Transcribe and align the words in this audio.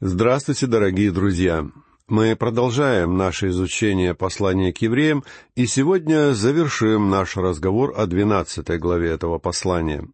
Здравствуйте, 0.00 0.68
дорогие 0.68 1.10
друзья! 1.10 1.68
Мы 2.06 2.36
продолжаем 2.36 3.16
наше 3.16 3.48
изучение 3.48 4.14
послания 4.14 4.72
к 4.72 4.80
евреям, 4.80 5.24
и 5.56 5.66
сегодня 5.66 6.34
завершим 6.34 7.10
наш 7.10 7.36
разговор 7.36 7.94
о 7.96 8.06
двенадцатой 8.06 8.78
главе 8.78 9.10
этого 9.10 9.38
послания. 9.38 10.06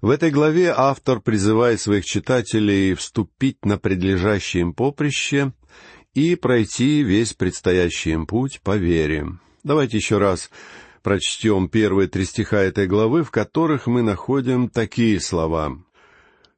В 0.00 0.10
этой 0.10 0.32
главе 0.32 0.74
автор 0.76 1.20
призывает 1.20 1.80
своих 1.80 2.04
читателей 2.04 2.94
вступить 2.94 3.64
на 3.64 3.78
предлежащее 3.78 4.62
им 4.62 4.74
поприще 4.74 5.52
и 6.14 6.34
пройти 6.34 7.04
весь 7.04 7.32
предстоящий 7.32 8.10
им 8.10 8.26
путь 8.26 8.60
по 8.64 8.76
вере. 8.76 9.28
Давайте 9.62 9.98
еще 9.98 10.18
раз 10.18 10.50
прочтем 11.04 11.68
первые 11.68 12.08
три 12.08 12.24
стиха 12.24 12.60
этой 12.60 12.88
главы, 12.88 13.22
в 13.22 13.30
которых 13.30 13.86
мы 13.86 14.02
находим 14.02 14.68
такие 14.68 15.20
слова. 15.20 15.78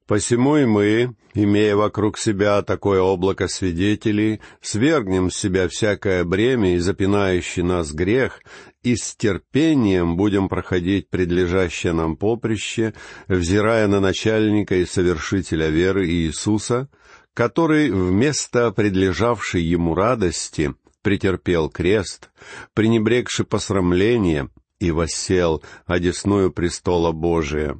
Посему 0.08 0.56
и 0.56 0.64
мы, 0.64 1.14
имея 1.34 1.76
вокруг 1.76 2.16
себя 2.16 2.62
такое 2.62 3.02
облако 3.02 3.46
свидетелей, 3.46 4.40
свергнем 4.62 5.30
с 5.30 5.36
себя 5.36 5.68
всякое 5.68 6.24
бремя 6.24 6.76
и 6.76 6.78
запинающий 6.78 7.62
нас 7.62 7.92
грех, 7.92 8.40
и 8.82 8.96
с 8.96 9.14
терпением 9.14 10.16
будем 10.16 10.48
проходить 10.48 11.10
предлежащее 11.10 11.92
нам 11.92 12.16
поприще, 12.16 12.94
взирая 13.28 13.86
на 13.86 14.00
начальника 14.00 14.76
и 14.76 14.86
совершителя 14.86 15.68
веры 15.68 16.08
Иисуса, 16.08 16.88
который 17.34 17.90
вместо 17.90 18.72
предлежавшей 18.72 19.60
ему 19.60 19.94
радости 19.94 20.74
претерпел 21.02 21.68
крест, 21.68 22.30
пренебрегши 22.72 23.44
посрамление, 23.44 24.48
и 24.80 24.90
воссел 24.90 25.62
одесную 25.86 26.50
престола 26.50 27.12
Божия 27.12 27.78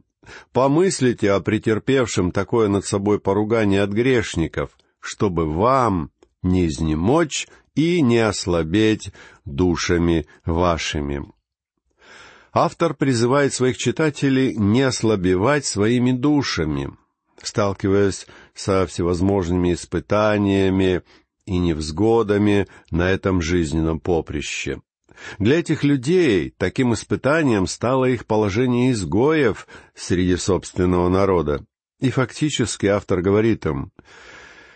Помыслите 0.53 1.33
о 1.33 1.41
претерпевшем 1.41 2.33
такое 2.33 2.69
над 2.69 2.85
собой 2.85 3.21
поругание 3.21 3.83
от 3.83 3.91
грешников, 3.91 4.71
чтобы 5.01 5.51
вам 5.51 6.11
не 6.43 6.67
изнемочь 6.67 7.49
и 7.75 8.01
не 8.03 8.19
ослабеть 8.19 9.13
душами 9.45 10.27
вашими. 10.45 11.25
Автор 12.53 12.95
призывает 12.95 13.53
своих 13.53 13.77
читателей 13.77 14.55
не 14.57 14.83
ослабевать 14.83 15.65
своими 15.65 16.13
душами, 16.13 16.91
сталкиваясь 17.43 18.27
со 18.55 18.87
всевозможными 18.87 19.75
испытаниями 19.75 21.03
и 21.47 21.59
невзгодами 21.59 22.67
на 22.91 23.11
этом 23.11 23.41
жизненном 23.41 24.01
поприще. 24.01 24.81
Для 25.39 25.59
этих 25.59 25.85
людей 25.85 26.55
таким 26.57 26.95
испытанием 26.95 27.67
стало 27.67 28.07
их 28.07 28.27
положение 28.27 28.93
изгоев 28.93 29.67
среди 29.95 30.37
собственного 30.37 31.09
народа. 31.09 31.65
И 32.01 32.11
фактически 32.11 32.87
автор 32.87 33.21
говорит 33.21 33.67
им, 33.67 33.93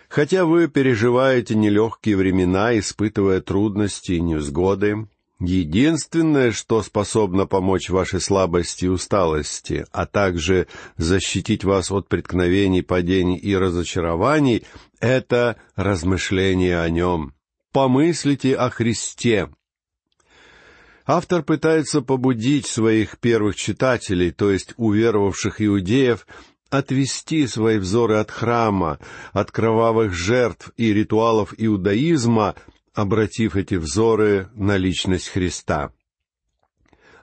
«Хотя 0.09 0.45
вы 0.45 0.67
переживаете 0.67 1.55
нелегкие 1.55 2.17
времена, 2.17 2.77
испытывая 2.77 3.41
трудности 3.41 4.13
и 4.13 4.21
невзгоды, 4.21 5.07
единственное, 5.39 6.51
что 6.51 6.83
способно 6.83 7.47
помочь 7.47 7.89
вашей 7.89 8.21
слабости 8.21 8.85
и 8.85 8.89
усталости, 8.89 9.85
а 9.91 10.05
также 10.05 10.67
защитить 10.97 11.63
вас 11.63 11.91
от 11.91 12.07
преткновений, 12.07 12.83
падений 12.83 13.37
и 13.37 13.55
разочарований, 13.55 14.65
это 14.99 15.57
размышление 15.75 16.79
о 16.79 16.89
нем. 16.89 17.33
Помыслите 17.71 18.55
о 18.55 18.69
Христе, 18.69 19.49
Автор 21.05 21.43
пытается 21.43 22.01
побудить 22.01 22.65
своих 22.65 23.17
первых 23.19 23.55
читателей, 23.55 24.31
то 24.31 24.49
есть 24.49 24.73
уверовавших 24.77 25.61
иудеев, 25.61 26.25
отвести 26.69 27.45
свои 27.45 27.77
взоры 27.77 28.15
от 28.15 28.31
храма, 28.31 28.99
от 29.33 29.51
кровавых 29.51 30.13
жертв 30.13 30.71
и 30.77 30.93
ритуалов 30.93 31.53
иудаизма, 31.57 32.55
обратив 32.93 33.55
эти 33.55 33.75
взоры 33.75 34.49
на 34.53 34.77
личность 34.77 35.27
Христа. 35.27 35.91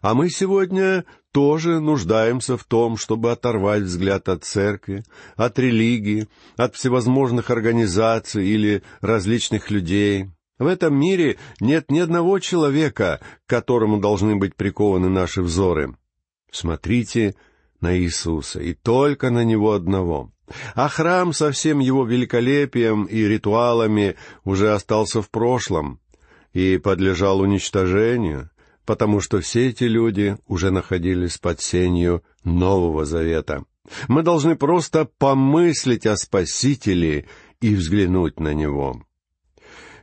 А 0.02 0.14
мы 0.14 0.30
сегодня 0.30 1.04
тоже 1.32 1.80
нуждаемся 1.80 2.56
в 2.56 2.64
том, 2.64 2.96
чтобы 2.96 3.32
оторвать 3.32 3.82
взгляд 3.82 4.28
от 4.28 4.44
церкви, 4.44 5.04
от 5.36 5.58
религии, 5.58 6.28
от 6.56 6.74
всевозможных 6.74 7.50
организаций 7.50 8.46
или 8.46 8.82
различных 9.00 9.70
людей, 9.70 10.30
в 10.60 10.66
этом 10.66 10.94
мире 10.94 11.38
нет 11.58 11.90
ни 11.90 11.98
одного 11.98 12.38
человека, 12.38 13.20
к 13.46 13.50
которому 13.50 13.98
должны 13.98 14.36
быть 14.36 14.54
прикованы 14.54 15.08
наши 15.08 15.40
взоры. 15.42 15.96
Смотрите 16.52 17.34
на 17.80 17.98
Иисуса, 17.98 18.60
и 18.60 18.74
только 18.74 19.30
на 19.30 19.42
Него 19.42 19.72
одного. 19.72 20.30
А 20.74 20.88
храм 20.88 21.32
со 21.32 21.50
всем 21.50 21.78
его 21.78 22.04
великолепием 22.04 23.04
и 23.04 23.22
ритуалами 23.22 24.16
уже 24.44 24.74
остался 24.74 25.22
в 25.22 25.30
прошлом 25.30 25.98
и 26.52 26.76
подлежал 26.76 27.40
уничтожению, 27.40 28.50
потому 28.84 29.20
что 29.20 29.40
все 29.40 29.70
эти 29.70 29.84
люди 29.84 30.36
уже 30.46 30.70
находились 30.70 31.38
под 31.38 31.62
сенью 31.62 32.22
Нового 32.44 33.06
Завета. 33.06 33.64
Мы 34.08 34.22
должны 34.22 34.56
просто 34.56 35.06
помыслить 35.06 36.04
о 36.04 36.16
Спасителе 36.16 37.26
и 37.62 37.74
взглянуть 37.74 38.38
на 38.38 38.52
Него. 38.52 39.00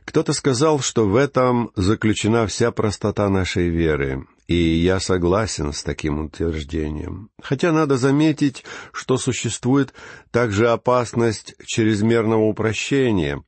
Кто-то 0.08 0.32
сказал, 0.32 0.80
что 0.80 1.06
в 1.06 1.16
этом 1.16 1.70
заключена 1.76 2.46
вся 2.46 2.72
простота 2.72 3.28
нашей 3.28 3.68
веры, 3.68 4.26
и 4.46 4.56
я 4.56 5.00
согласен 5.00 5.74
с 5.74 5.82
таким 5.82 6.24
утверждением. 6.24 7.28
Хотя 7.42 7.72
надо 7.72 7.98
заметить, 7.98 8.64
что 8.92 9.18
существует 9.18 9.92
также 10.30 10.70
опасность 10.70 11.56
чрезмерного 11.66 12.44
упрощения, 12.44 13.44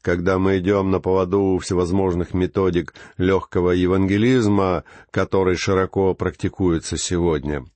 когда 0.00 0.38
мы 0.38 0.58
идем 0.58 0.92
на 0.92 1.00
поводу 1.00 1.58
всевозможных 1.60 2.34
методик 2.34 2.94
легкого 3.18 3.72
евангелизма, 3.72 4.84
который 5.10 5.56
широко 5.56 6.14
практикуется 6.14 6.96
сегодня— 6.96 7.64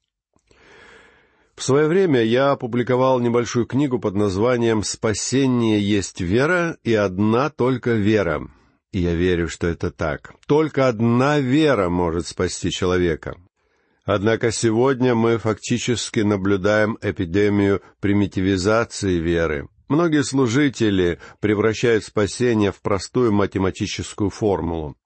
в 1.61 1.63
свое 1.63 1.89
время 1.89 2.23
я 2.23 2.53
опубликовал 2.53 3.21
небольшую 3.21 3.67
книгу 3.67 3.99
под 3.99 4.15
названием 4.15 4.83
«Спасение 4.83 5.79
есть 5.79 6.23
вера, 6.23 6.79
и 6.85 6.95
одна 6.95 7.51
только 7.51 7.91
вера». 7.91 8.49
И 8.93 9.01
я 9.01 9.15
верю, 9.15 9.47
что 9.47 9.67
это 9.67 9.91
так. 9.91 10.33
Только 10.47 10.89
одна 10.89 11.39
вера 11.39 11.91
может 11.91 12.27
спасти 12.27 12.71
человека. 12.71 13.37
Однако 14.07 14.53
сегодня 14.53 15.15
мы 15.15 15.37
фактически 15.37 16.21
наблюдаем 16.21 16.97
эпидемию 17.03 17.83
примитивизации 18.01 19.19
веры. 19.19 19.69
Многие 19.89 20.25
служители 20.25 21.19
превращают 21.41 22.05
спасение 22.05 22.73
в 22.73 22.81
простую 22.81 23.33
математическую 23.33 24.31
формулу. 24.31 24.97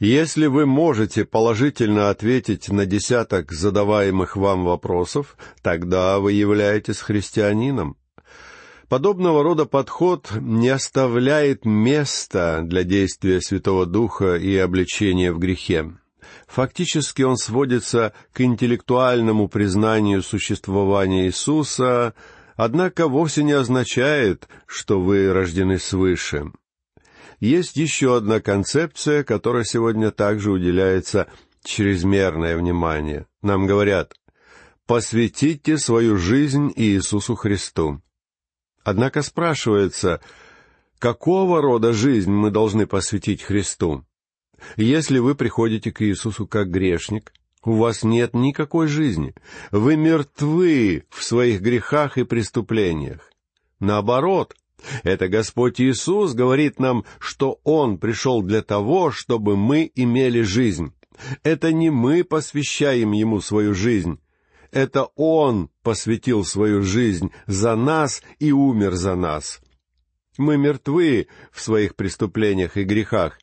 Если 0.00 0.46
вы 0.46 0.64
можете 0.64 1.26
положительно 1.26 2.08
ответить 2.08 2.70
на 2.70 2.86
десяток 2.86 3.52
задаваемых 3.52 4.34
вам 4.34 4.64
вопросов, 4.64 5.36
тогда 5.60 6.18
вы 6.20 6.32
являетесь 6.32 7.00
христианином. 7.00 7.98
Подобного 8.88 9.42
рода 9.42 9.66
подход 9.66 10.30
не 10.40 10.70
оставляет 10.70 11.66
места 11.66 12.62
для 12.62 12.82
действия 12.82 13.42
Святого 13.42 13.84
Духа 13.84 14.36
и 14.36 14.56
обличения 14.56 15.34
в 15.34 15.38
грехе. 15.38 15.92
Фактически 16.46 17.20
он 17.20 17.36
сводится 17.36 18.14
к 18.32 18.40
интеллектуальному 18.40 19.48
признанию 19.48 20.22
существования 20.22 21.26
Иисуса, 21.26 22.14
однако 22.56 23.06
вовсе 23.06 23.42
не 23.42 23.52
означает, 23.52 24.48
что 24.66 24.98
вы 24.98 25.30
рождены 25.30 25.78
свыше. 25.78 26.52
Есть 27.40 27.76
еще 27.76 28.16
одна 28.16 28.40
концепция, 28.40 29.24
которой 29.24 29.64
сегодня 29.64 30.10
также 30.10 30.50
уделяется 30.52 31.26
чрезмерное 31.64 32.56
внимание. 32.56 33.26
Нам 33.40 33.66
говорят, 33.66 34.14
посвятите 34.86 35.78
свою 35.78 36.18
жизнь 36.18 36.70
Иисусу 36.76 37.34
Христу. 37.34 38.02
Однако 38.84 39.22
спрашивается, 39.22 40.20
какого 40.98 41.62
рода 41.62 41.94
жизнь 41.94 42.30
мы 42.30 42.50
должны 42.50 42.86
посвятить 42.86 43.42
Христу? 43.42 44.04
Если 44.76 45.18
вы 45.18 45.34
приходите 45.34 45.90
к 45.90 46.02
Иисусу 46.02 46.46
как 46.46 46.70
грешник, 46.70 47.32
у 47.64 47.72
вас 47.72 48.02
нет 48.02 48.34
никакой 48.34 48.86
жизни. 48.86 49.34
Вы 49.70 49.96
мертвы 49.96 51.04
в 51.08 51.22
своих 51.22 51.62
грехах 51.62 52.18
и 52.18 52.24
преступлениях. 52.24 53.30
Наоборот, 53.80 54.54
это 55.02 55.28
Господь 55.28 55.80
Иисус 55.80 56.34
говорит 56.34 56.78
нам, 56.78 57.04
что 57.18 57.60
Он 57.64 57.98
пришел 57.98 58.42
для 58.42 58.62
того, 58.62 59.10
чтобы 59.10 59.56
мы 59.56 59.90
имели 59.94 60.42
жизнь. 60.42 60.92
Это 61.42 61.72
не 61.72 61.90
мы 61.90 62.24
посвящаем 62.24 63.12
Ему 63.12 63.40
свою 63.40 63.74
жизнь. 63.74 64.20
Это 64.70 65.04
Он 65.16 65.70
посвятил 65.82 66.44
свою 66.44 66.82
жизнь 66.82 67.30
за 67.46 67.74
нас 67.76 68.22
и 68.38 68.52
умер 68.52 68.94
за 68.94 69.16
нас. 69.16 69.60
Мы 70.38 70.56
мертвы 70.56 71.26
в 71.52 71.60
своих 71.60 71.96
преступлениях 71.96 72.76
и 72.76 72.84
грехах, 72.84 73.38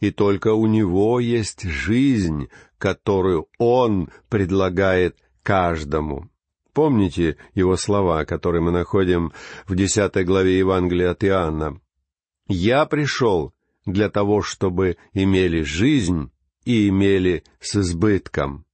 и 0.00 0.10
только 0.10 0.54
у 0.54 0.66
Него 0.66 1.20
есть 1.20 1.62
жизнь, 1.62 2.48
которую 2.78 3.48
Он 3.58 4.08
предлагает 4.28 5.18
каждому. 5.42 6.30
Помните 6.78 7.36
его 7.56 7.76
слова, 7.76 8.24
которые 8.24 8.62
мы 8.62 8.70
находим 8.70 9.32
в 9.66 9.74
десятой 9.74 10.22
главе 10.22 10.58
Евангелия 10.58 11.10
от 11.10 11.24
Иоанна. 11.24 11.80
«Я 12.46 12.86
пришел 12.86 13.52
для 13.84 14.08
того, 14.08 14.42
чтобы 14.42 14.96
имели 15.12 15.62
жизнь 15.62 16.30
и 16.64 16.88
имели 16.88 17.42
с 17.58 17.74
избытком». 17.74 18.64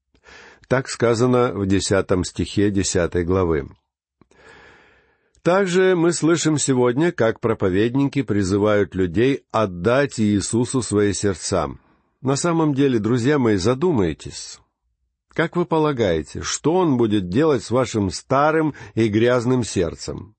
Так 0.69 0.91
сказано 0.91 1.55
в 1.55 1.67
десятом 1.67 2.25
стихе 2.25 2.71
десятой 2.71 3.25
главы. 3.25 3.71
Также 5.41 5.97
мы 5.97 6.13
слышим 6.13 6.59
сегодня, 6.59 7.11
как 7.11 7.41
проповедники 7.41 8.21
призывают 8.21 8.95
людей 8.95 9.45
отдать 9.51 10.21
Иисусу 10.21 10.83
свои 10.83 11.15
сердца. 11.15 11.71
На 12.21 12.37
самом 12.37 12.75
деле, 12.75 12.99
друзья 12.99 13.39
мои, 13.39 13.57
задумайтесь. 13.57 14.61
Как 15.35 15.57
вы 15.57 15.67
полагаете, 15.67 16.43
что 16.43 16.75
Он 16.75 16.97
будет 16.97 17.29
делать 17.29 17.65
с 17.65 17.71
вашим 17.71 18.11
старым 18.11 18.75
и 18.95 19.09
грязным 19.09 19.65
сердцем? 19.65 20.37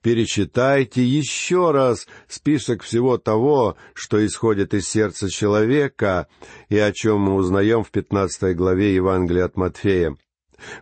Перечитайте 0.00 1.02
еще 1.02 1.70
раз 1.70 2.06
список 2.28 2.82
всего 2.82 3.18
того, 3.18 3.76
что 3.94 4.24
исходит 4.24 4.72
из 4.72 4.88
сердца 4.88 5.28
человека, 5.28 6.28
и 6.68 6.78
о 6.78 6.92
чем 6.92 7.20
мы 7.20 7.34
узнаем 7.34 7.82
в 7.82 7.90
пятнадцатой 7.90 8.54
главе 8.54 8.94
Евангелия 8.94 9.46
от 9.46 9.56
Матфея. 9.56 10.16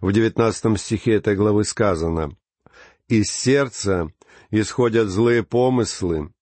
В 0.01 0.12
девятнадцатом 0.12 0.77
стихе 0.77 1.15
этой 1.15 1.35
главы 1.35 1.65
сказано 1.65 2.37
из 3.09 3.27
сердца 3.27 4.11
исходят 4.51 5.09
злые 5.09 5.43
помыслы, 5.43 6.33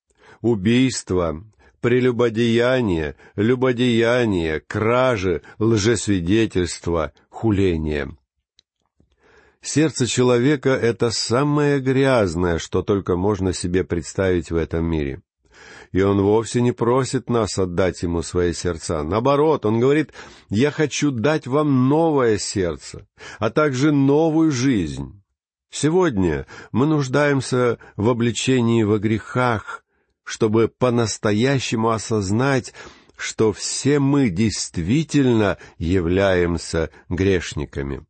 убийства, 0.41 1.43
прелюбодеяние, 1.83 3.17
любодеяние, 3.37 4.61
кражи, 4.61 5.43
лжесвидетельство, 5.59 7.13
хуление. 7.29 8.17
Сердце 9.61 10.07
человека— 10.07 10.71
это 10.71 11.11
самое 11.11 11.81
грязное, 11.81 12.59
что 12.59 12.83
только 12.83 13.17
можно 13.17 13.53
себе 13.53 13.85
представить 13.85 14.51
в 14.51 14.57
этом 14.57 14.87
мире. 14.87 15.21
И 15.91 16.01
он 16.01 16.23
вовсе 16.23 16.63
не 16.63 16.73
просит 16.73 17.29
нас 17.29 17.59
отдать 17.59 18.03
ему 18.03 18.23
свои 18.23 18.55
сердца. 18.55 19.03
Наоборот, 19.03 19.67
он 19.67 19.79
говорит, 19.79 20.13
«Я 20.49 20.71
хочу 20.71 21.11
дать 21.11 21.47
вам 21.47 21.89
новое 21.89 22.39
сердце, 22.39 23.07
а 23.39 23.51
также 23.51 23.93
новую 23.93 24.51
жизнь». 24.53 25.23
Сегодня 25.71 26.47
мы 26.71 26.87
нуждаемся 26.87 27.79
в 27.97 28.09
обличении 28.09 28.83
во 28.83 28.99
грехах, 28.99 29.82
чтобы 30.25 30.69
по-настоящему 30.69 31.91
осознать, 31.91 32.73
что 33.17 33.53
все 33.53 33.99
мы 33.99 34.31
действительно 34.31 35.59
являемся 35.79 36.91
грешниками. 37.09 38.05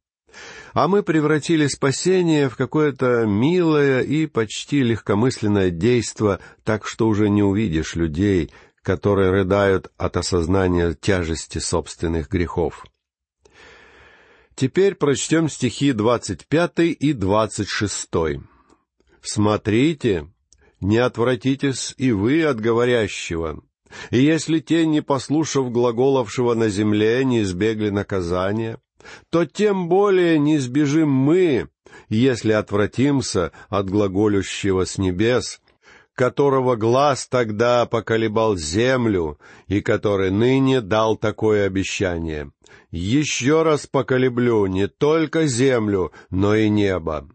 А 0.73 0.89
мы 0.89 1.03
превратили 1.03 1.67
спасение 1.67 2.49
в 2.49 2.57
какое-то 2.57 3.27
милое 3.27 4.01
и 4.01 4.27
почти 4.27 4.83
легкомысленное 4.83 5.71
действо, 5.71 6.41
так 6.65 6.87
что 6.87 7.09
уже 7.09 7.29
не 7.29 7.43
увидишь 7.43 7.95
людей, 7.95 8.51
которые 8.83 9.31
рыдают 9.31 9.93
от 9.99 10.17
осознания 10.17 10.95
тяжести 10.95 11.59
собственных 11.59 12.31
грехов. 12.31 12.85
Теперь 14.55 14.95
прочтем 14.95 15.49
стихи 15.49 15.93
двадцать 15.93 16.47
пятый 16.47 16.93
и 16.93 17.13
двадцать 17.13 17.69
шестой. 17.69 18.43
«Смотрите, 19.21 20.32
не 20.83 20.99
отвратитесь 20.99 21.95
и 21.97 22.13
вы 22.13 22.45
от 22.45 22.61
говорящего, 22.61 23.63
и 24.11 24.21
если 24.21 24.59
те, 24.59 24.85
не 24.87 25.01
послушав 25.01 25.71
глаголовшего 25.71 26.55
на 26.55 26.69
земле, 26.69 27.25
не 27.25 27.43
избегли 27.43 27.91
наказания, 27.91 28.79
то 29.31 29.45
тем 29.45 29.89
более 29.89 30.39
не 30.39 30.59
сбежим 30.59 31.11
мы, 31.11 31.69
если 32.09 32.53
отвратимся 32.53 33.53
от 33.69 33.89
глаголющего 33.91 34.85
с 34.85 34.99
небес, 34.99 35.61
которого 36.15 36.77
глаз 36.77 37.27
тогда 37.29 37.87
поколебал 37.87 38.57
землю, 38.57 39.39
и 39.67 39.81
который 39.81 40.31
ныне 40.31 40.81
дал 40.81 41.17
такое 41.17 41.67
обещание. 41.67 42.51
Еще 42.91 43.63
раз 43.63 43.87
поколеблю 43.87 44.67
не 44.67 44.89
только 44.89 45.47
землю, 45.47 46.13
но 46.31 46.55
и 46.55 46.69
небо. 46.69 47.29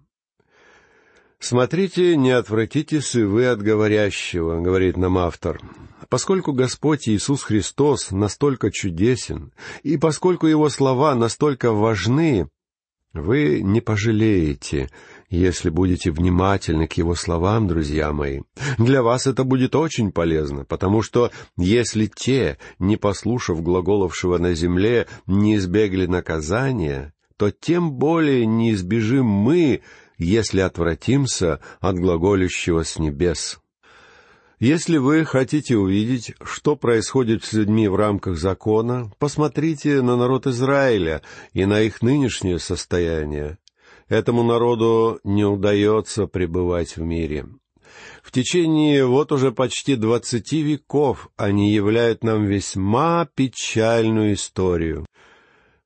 «Смотрите, 1.40 2.16
не 2.18 2.32
отвратитесь 2.32 3.16
и 3.16 3.24
вы 3.24 3.46
от 3.46 3.62
говорящего»,— 3.62 4.60
говорит 4.62 4.98
нам 4.98 5.18
автор. 5.18 5.62
Поскольку 6.10 6.54
Господь 6.54 7.08
Иисус 7.08 7.44
Христос 7.44 8.12
настолько 8.12 8.72
чудесен, 8.72 9.52
и 9.84 9.98
поскольку 9.98 10.48
Его 10.48 10.70
слова 10.70 11.14
настолько 11.16 11.72
важны, 11.74 12.48
вы 13.14 13.62
не 13.62 13.82
пожалеете, 13.82 14.90
если 15.30 15.70
будете 15.70 16.12
внимательны 16.12 16.88
к 16.88 16.94
его 16.94 17.16
словам, 17.16 17.68
друзья 17.68 18.14
мои. 18.14 18.42
Для 18.78 19.02
вас 19.04 19.28
это 19.28 19.44
будет 19.44 19.76
очень 19.76 20.12
полезно, 20.12 20.66
потому 20.66 21.02
что 21.02 21.32
если 21.58 22.06
те, 22.14 22.58
не 22.80 22.98
послушав 22.98 23.62
глаголовшего 23.62 24.38
на 24.38 24.54
земле, 24.54 25.08
не 25.26 25.56
избегли 25.56 26.08
наказания, 26.08 27.14
то 27.38 27.52
тем 27.52 27.92
более 27.92 28.46
не 28.46 28.74
избежим 28.74 29.26
мы, 29.26 29.82
если 30.18 30.62
отвратимся 30.62 31.60
от 31.80 31.96
глаголющего 31.96 32.84
с 32.84 33.00
небес. 33.00 33.60
Если 34.60 34.98
вы 34.98 35.24
хотите 35.24 35.78
увидеть, 35.78 36.34
что 36.42 36.76
происходит 36.76 37.44
с 37.44 37.54
людьми 37.54 37.88
в 37.88 37.96
рамках 37.96 38.38
закона, 38.38 39.12
посмотрите 39.20 40.02
на 40.02 40.16
народ 40.18 40.48
Израиля 40.48 41.22
и 41.54 41.66
на 41.66 41.82
их 41.82 42.02
нынешнее 42.02 42.58
состояние. 42.58 43.60
Этому 44.10 44.42
народу 44.42 45.20
не 45.24 45.46
удается 45.46 46.26
пребывать 46.26 46.98
в 46.98 47.02
мире. 47.02 47.46
В 48.24 48.32
течение 48.32 49.06
вот 49.06 49.32
уже 49.32 49.52
почти 49.52 49.96
двадцати 49.96 50.62
веков 50.62 51.30
они 51.38 51.72
являют 51.72 52.24
нам 52.24 52.46
весьма 52.46 53.28
печальную 53.36 54.34
историю. 54.34 55.06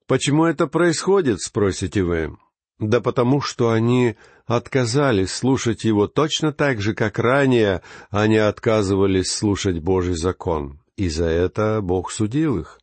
Почему 0.07 0.45
это 0.45 0.67
происходит, 0.67 1.41
спросите 1.41 2.03
вы? 2.03 2.37
Да 2.81 2.99
потому 2.99 3.41
что 3.41 3.69
они 3.69 4.15
отказались 4.47 5.31
слушать 5.31 5.83
его 5.83 6.07
точно 6.07 6.51
так 6.51 6.81
же, 6.81 6.95
как 6.95 7.19
ранее 7.19 7.83
они 8.09 8.37
отказывались 8.37 9.31
слушать 9.31 9.79
Божий 9.79 10.15
закон, 10.15 10.79
и 10.97 11.07
за 11.07 11.25
это 11.25 11.79
Бог 11.81 12.11
судил 12.11 12.57
их. 12.57 12.79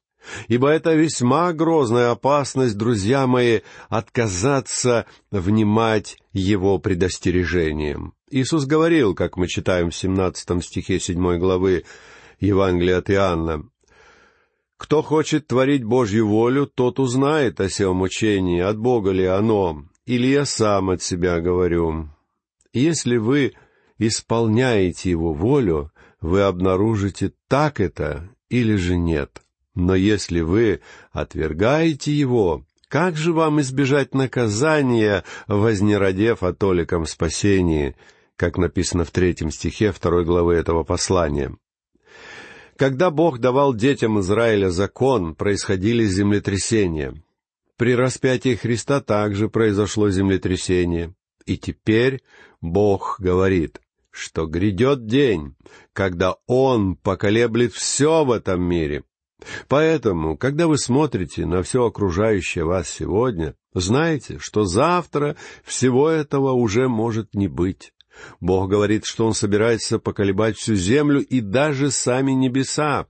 Ибо 0.46 0.68
это 0.68 0.94
весьма 0.94 1.52
грозная 1.52 2.12
опасность, 2.12 2.78
друзья 2.78 3.26
мои, 3.26 3.60
отказаться 3.88 5.06
внимать 5.32 6.18
Его 6.32 6.78
предостережениям. 6.78 8.14
Иисус 8.30 8.66
говорил, 8.66 9.16
как 9.16 9.36
мы 9.36 9.48
читаем 9.48 9.90
в 9.90 9.96
17 9.96 10.64
стихе 10.64 11.00
7 11.00 11.38
главы 11.38 11.84
Евангелия 12.38 12.98
от 12.98 13.10
Иоанна, 13.10 13.64
«Кто 14.78 15.02
хочет 15.02 15.46
творить 15.46 15.84
Божью 15.84 16.26
волю, 16.28 16.66
тот 16.66 16.98
узнает 16.98 17.60
о 17.60 17.68
сем 17.68 18.00
учении, 18.00 18.60
от 18.60 18.78
Бога 18.78 19.10
ли 19.10 19.26
оно, 19.26 19.84
или 20.06 20.28
я 20.28 20.46
сам 20.46 20.90
от 20.90 21.02
себя 21.02 21.40
говорю. 21.40 22.08
Если 22.72 23.16
вы 23.16 23.52
исполняете 23.98 25.10
его 25.10 25.34
волю, 25.34 25.92
вы 26.20 26.42
обнаружите, 26.42 27.32
так 27.48 27.80
это 27.80 28.30
или 28.48 28.76
же 28.76 28.96
нет. 28.96 29.42
Но 29.74 29.94
если 29.94 30.40
вы 30.40 30.80
отвергаете 31.12 32.12
его, 32.12 32.64
как 32.88 33.16
же 33.16 33.32
вам 33.32 33.60
избежать 33.60 34.14
наказания, 34.14 35.24
вознеродев 35.46 36.42
о 36.42 36.54
толиком 36.54 37.04
спасении, 37.04 37.94
как 38.36 38.56
написано 38.56 39.04
в 39.04 39.10
третьем 39.10 39.50
стихе 39.50 39.92
второй 39.92 40.24
главы 40.24 40.54
этого 40.54 40.84
послания? 40.84 41.54
Когда 42.78 43.10
Бог 43.10 43.40
давал 43.40 43.74
детям 43.74 44.20
Израиля 44.20 44.70
закон, 44.70 45.34
происходили 45.34 46.04
землетрясения. 46.04 47.20
При 47.76 47.96
распятии 47.96 48.54
Христа 48.54 49.00
также 49.00 49.48
произошло 49.48 50.10
землетрясение. 50.10 51.12
И 51.44 51.58
теперь 51.58 52.22
Бог 52.60 53.16
говорит, 53.18 53.80
что 54.12 54.46
грядет 54.46 55.06
день, 55.06 55.56
когда 55.92 56.36
Он 56.46 56.94
поколеблет 56.94 57.72
все 57.72 58.24
в 58.24 58.30
этом 58.30 58.62
мире. 58.62 59.02
Поэтому, 59.66 60.36
когда 60.36 60.68
вы 60.68 60.78
смотрите 60.78 61.46
на 61.46 61.64
все 61.64 61.84
окружающее 61.84 62.64
вас 62.64 62.88
сегодня, 62.88 63.56
знайте, 63.74 64.38
что 64.38 64.64
завтра 64.64 65.34
всего 65.64 66.08
этого 66.08 66.52
уже 66.52 66.86
может 66.88 67.34
не 67.34 67.48
быть. 67.48 67.92
Бог 68.40 68.70
говорит, 68.70 69.04
что 69.04 69.26
Он 69.26 69.34
собирается 69.34 69.98
поколебать 69.98 70.56
всю 70.56 70.74
землю 70.74 71.20
и 71.20 71.40
даже 71.40 71.90
сами 71.90 72.32
небеса. 72.32 73.06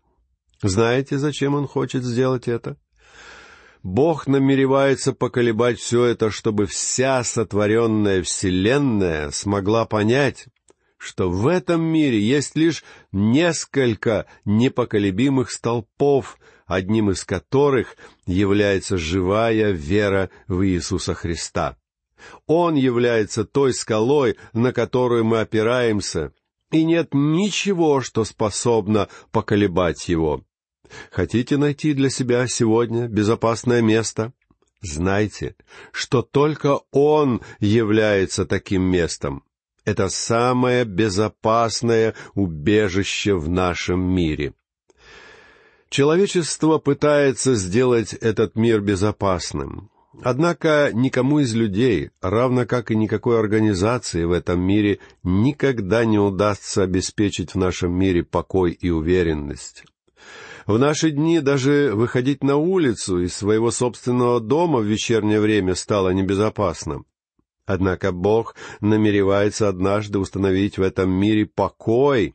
Знаете, 0.62 1.18
зачем 1.18 1.54
Он 1.54 1.66
хочет 1.66 2.04
сделать 2.04 2.48
это? 2.48 2.76
Бог 3.82 4.26
намеревается 4.26 5.12
поколебать 5.12 5.78
все 5.78 6.04
это, 6.04 6.30
чтобы 6.30 6.66
вся 6.66 7.22
сотворенная 7.22 8.22
Вселенная 8.22 9.30
смогла 9.30 9.86
понять, 9.86 10.46
что 10.98 11.30
в 11.30 11.46
этом 11.46 11.82
мире 11.82 12.20
есть 12.20 12.56
лишь 12.56 12.84
несколько 13.12 14.26
непоколебимых 14.44 15.50
столпов, 15.50 16.38
одним 16.66 17.10
из 17.10 17.24
которых 17.24 17.96
является 18.26 18.98
живая 18.98 19.70
вера 19.70 20.28
в 20.48 20.66
Иисуса 20.66 21.14
Христа. 21.14 21.76
Он 22.46 22.74
является 22.74 23.44
той 23.44 23.72
скалой, 23.72 24.36
на 24.52 24.72
которую 24.72 25.24
мы 25.24 25.40
опираемся, 25.40 26.32
и 26.70 26.84
нет 26.84 27.10
ничего, 27.12 28.00
что 28.00 28.24
способно 28.24 29.08
поколебать 29.32 30.08
его. 30.08 30.44
Хотите 31.10 31.56
найти 31.56 31.92
для 31.94 32.10
себя 32.10 32.46
сегодня 32.46 33.08
безопасное 33.08 33.82
место? 33.82 34.32
Знайте, 34.80 35.56
что 35.92 36.22
только 36.22 36.80
Он 36.92 37.40
является 37.58 38.46
таким 38.46 38.82
местом. 38.82 39.42
Это 39.84 40.08
самое 40.08 40.84
безопасное 40.84 42.14
убежище 42.34 43.34
в 43.34 43.48
нашем 43.48 44.00
мире. 44.00 44.54
Человечество 45.88 46.78
пытается 46.78 47.54
сделать 47.54 48.12
этот 48.12 48.54
мир 48.56 48.80
безопасным. 48.80 49.90
Однако 50.22 50.90
никому 50.92 51.38
из 51.38 51.54
людей, 51.54 52.10
равно 52.20 52.66
как 52.66 52.90
и 52.90 52.96
никакой 52.96 53.38
организации 53.38 54.24
в 54.24 54.32
этом 54.32 54.60
мире, 54.60 54.98
никогда 55.22 56.04
не 56.04 56.18
удастся 56.18 56.82
обеспечить 56.82 57.54
в 57.54 57.58
нашем 57.58 57.92
мире 57.92 58.24
покой 58.24 58.72
и 58.72 58.90
уверенность. 58.90 59.84
В 60.66 60.78
наши 60.78 61.10
дни 61.10 61.40
даже 61.40 61.92
выходить 61.94 62.42
на 62.42 62.56
улицу 62.56 63.22
из 63.22 63.34
своего 63.34 63.70
собственного 63.70 64.40
дома 64.40 64.80
в 64.80 64.84
вечернее 64.84 65.40
время 65.40 65.74
стало 65.74 66.10
небезопасным. 66.10 67.06
Однако 67.64 68.12
Бог 68.12 68.54
намеревается 68.80 69.68
однажды 69.68 70.18
установить 70.18 70.78
в 70.78 70.82
этом 70.82 71.10
мире 71.10 71.46
покой 71.46 72.34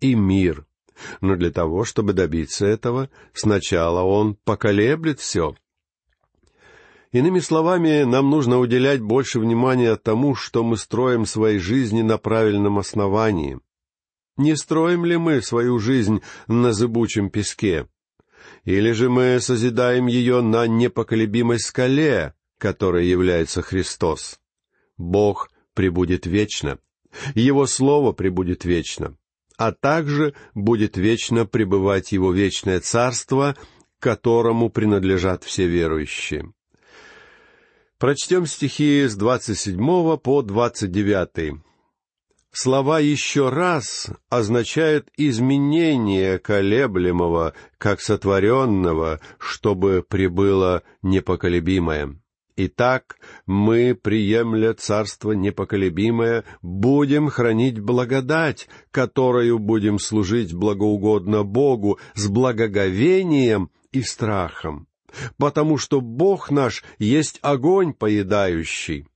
и 0.00 0.14
мир. 0.14 0.66
Но 1.20 1.36
для 1.36 1.50
того, 1.50 1.84
чтобы 1.84 2.12
добиться 2.12 2.66
этого, 2.66 3.08
сначала 3.32 4.02
Он 4.02 4.34
поколеблет 4.34 5.20
все. 5.20 5.54
Иными 7.12 7.40
словами, 7.40 8.04
нам 8.04 8.30
нужно 8.30 8.58
уделять 8.58 9.00
больше 9.00 9.40
внимания 9.40 9.96
тому, 9.96 10.34
что 10.34 10.62
мы 10.62 10.76
строим 10.76 11.26
свои 11.26 11.58
жизни 11.58 12.02
на 12.02 12.18
правильном 12.18 12.78
основании— 12.78 13.58
не 14.40 14.56
строим 14.56 15.04
ли 15.04 15.18
мы 15.18 15.42
свою 15.42 15.78
жизнь 15.78 16.22
на 16.46 16.72
зыбучем 16.72 17.28
песке? 17.28 17.86
Или 18.64 18.92
же 18.92 19.10
мы 19.10 19.38
созидаем 19.38 20.06
ее 20.06 20.40
на 20.40 20.66
непоколебимой 20.66 21.58
скале, 21.58 22.32
которой 22.56 23.06
является 23.06 23.60
Христос? 23.60 24.40
Бог 24.96 25.50
пребудет 25.74 26.24
вечно, 26.24 26.78
Его 27.34 27.66
Слово 27.66 28.12
пребудет 28.12 28.64
вечно, 28.64 29.14
а 29.58 29.72
также 29.72 30.32
будет 30.54 30.96
вечно 30.96 31.44
пребывать 31.44 32.12
Его 32.12 32.32
вечное 32.32 32.80
Царство, 32.80 33.56
которому 33.98 34.70
принадлежат 34.70 35.44
все 35.44 35.66
верующие. 35.66 36.50
Прочтем 38.00 38.46
стихи 38.46 39.06
с 39.06 39.14
27 39.14 40.16
по 40.16 40.40
29. 40.40 41.60
Слова 42.50 42.98
«еще 42.98 43.50
раз» 43.50 44.08
означают 44.30 45.10
изменение 45.18 46.38
колеблемого, 46.38 47.52
как 47.76 48.00
сотворенного, 48.00 49.20
чтобы 49.38 50.02
прибыло 50.08 50.82
непоколебимое. 51.02 52.18
Итак, 52.56 53.18
мы, 53.44 53.94
приемля 53.94 54.72
Царство 54.72 55.32
непоколебимое, 55.32 56.44
будем 56.62 57.28
хранить 57.28 57.80
благодать, 57.80 58.66
которую 58.92 59.58
будем 59.58 59.98
служить 59.98 60.54
благоугодно 60.54 61.44
Богу 61.44 61.98
с 62.14 62.28
благоговением 62.28 63.68
и 63.92 64.00
страхом, 64.00 64.88
потому 65.36 65.78
что 65.78 66.00
Бог 66.00 66.50
наш 66.50 66.84
есть 66.98 67.38
огонь 67.42 67.92
поедающий, 67.92 69.06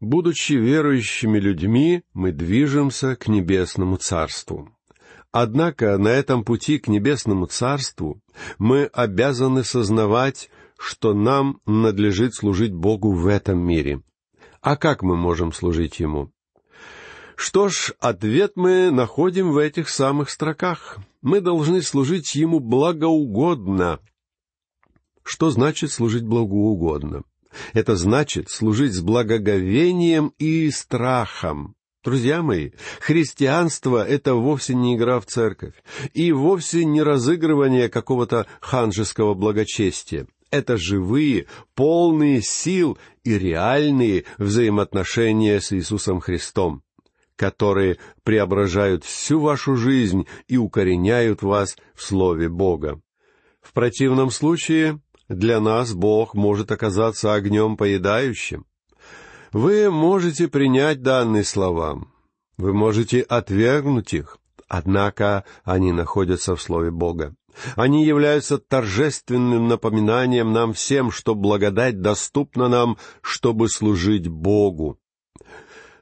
Будучи 0.00 0.54
верующими 0.54 1.38
людьми, 1.38 2.02
мы 2.14 2.32
движемся 2.32 3.16
к 3.16 3.28
небесному 3.28 3.98
царству. 3.98 4.74
Однако 5.30 5.98
на 5.98 6.08
этом 6.08 6.42
пути 6.42 6.78
к 6.78 6.88
небесному 6.88 7.46
царству 7.46 8.20
мы 8.58 8.86
обязаны 8.86 9.62
сознавать, 9.62 10.50
что 10.78 11.12
нам 11.12 11.60
надлежит 11.66 12.34
служить 12.34 12.72
Богу 12.72 13.12
в 13.12 13.26
этом 13.26 13.58
мире. 13.58 14.02
А 14.62 14.76
как 14.76 15.02
мы 15.02 15.16
можем 15.16 15.52
служить 15.52 16.00
Ему? 16.00 16.32
Что 17.36 17.68
ж, 17.68 17.92
ответ 18.00 18.52
мы 18.56 18.90
находим 18.90 19.52
в 19.52 19.58
этих 19.58 19.90
самых 19.90 20.30
строках. 20.30 20.98
Мы 21.20 21.42
должны 21.42 21.82
служить 21.82 22.34
Ему 22.34 22.58
благоугодно. 22.58 24.00
Что 25.32 25.50
значит 25.50 25.92
служить 25.92 26.24
благоугодно? 26.24 27.22
Это 27.72 27.94
значит 27.94 28.50
служить 28.50 28.92
с 28.94 29.00
благоговением 29.00 30.34
и 30.38 30.68
страхом. 30.72 31.76
Друзья 32.02 32.42
мои, 32.42 32.72
христианство— 32.98 34.04
это 34.08 34.34
вовсе 34.34 34.74
не 34.74 34.96
игра 34.96 35.20
в 35.20 35.26
церковь 35.26 35.74
и 36.14 36.32
вовсе 36.32 36.84
не 36.84 37.00
разыгрывание 37.00 37.88
какого-то 37.88 38.48
ханжеского 38.60 39.34
благочестия. 39.34 40.26
Это 40.50 40.76
живые, 40.76 41.46
полные 41.76 42.42
сил 42.42 42.98
и 43.22 43.38
реальные 43.38 44.24
взаимоотношения 44.36 45.60
с 45.60 45.72
Иисусом 45.72 46.18
Христом, 46.18 46.82
которые 47.36 47.98
преображают 48.24 49.04
всю 49.04 49.38
вашу 49.38 49.76
жизнь 49.76 50.26
и 50.48 50.56
укореняют 50.56 51.42
вас 51.42 51.76
в 51.94 52.02
Слове 52.02 52.48
Бога. 52.48 53.00
В 53.62 53.72
противном 53.72 54.32
случае 54.32 54.98
для 55.30 55.60
нас 55.60 55.94
Бог 55.94 56.34
может 56.34 56.72
оказаться 56.72 57.34
огнем 57.34 57.76
поедающим. 57.76 58.66
Вы 59.52 59.90
можете 59.90 60.48
принять 60.48 61.02
данные 61.02 61.44
слова, 61.44 62.04
вы 62.56 62.72
можете 62.72 63.20
отвергнуть 63.20 64.12
их, 64.12 64.38
однако 64.68 65.44
они 65.64 65.92
находятся 65.92 66.56
в 66.56 66.62
Слове 66.62 66.90
Бога. 66.90 67.34
Они 67.76 68.04
являются 68.04 68.58
торжественным 68.58 69.68
напоминанием 69.68 70.52
нам 70.52 70.72
всем, 70.72 71.10
что 71.10 71.34
благодать 71.34 72.00
доступна 72.00 72.68
нам, 72.68 72.96
чтобы 73.22 73.68
служить 73.68 74.28
Богу. 74.28 74.99